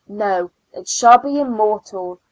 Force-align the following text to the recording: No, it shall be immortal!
No, 0.09 0.49
it 0.73 0.87
shall 0.87 1.19
be 1.19 1.39
immortal! 1.39 2.19